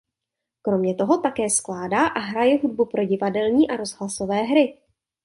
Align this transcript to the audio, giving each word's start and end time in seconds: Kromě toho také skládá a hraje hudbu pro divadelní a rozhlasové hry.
Kromě 0.61 0.95
toho 0.95 1.17
také 1.21 1.49
skládá 1.49 2.07
a 2.07 2.19
hraje 2.19 2.59
hudbu 2.59 2.85
pro 2.85 3.03
divadelní 3.05 3.69
a 3.69 3.75
rozhlasové 3.75 4.35
hry. 4.37 4.77